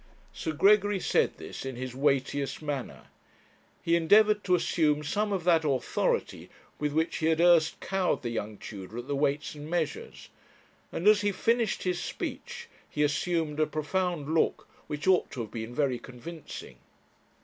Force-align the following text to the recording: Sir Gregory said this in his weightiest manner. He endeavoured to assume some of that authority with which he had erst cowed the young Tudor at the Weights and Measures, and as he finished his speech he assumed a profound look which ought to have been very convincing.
Sir 0.33 0.51
Gregory 0.53 0.99
said 0.99 1.37
this 1.37 1.63
in 1.63 1.75
his 1.75 1.93
weightiest 1.95 2.59
manner. 2.59 3.03
He 3.83 3.95
endeavoured 3.95 4.43
to 4.45 4.55
assume 4.55 5.03
some 5.03 5.31
of 5.31 5.43
that 5.43 5.63
authority 5.63 6.49
with 6.79 6.91
which 6.91 7.17
he 7.17 7.27
had 7.27 7.39
erst 7.39 7.79
cowed 7.81 8.23
the 8.23 8.31
young 8.31 8.57
Tudor 8.57 8.97
at 8.97 9.07
the 9.07 9.15
Weights 9.15 9.53
and 9.53 9.69
Measures, 9.69 10.29
and 10.91 11.07
as 11.07 11.21
he 11.21 11.31
finished 11.31 11.83
his 11.83 11.99
speech 12.01 12.67
he 12.89 13.03
assumed 13.03 13.59
a 13.59 13.67
profound 13.67 14.33
look 14.33 14.67
which 14.87 15.05
ought 15.05 15.29
to 15.29 15.41
have 15.41 15.51
been 15.51 15.75
very 15.75 15.99
convincing. 15.99 16.79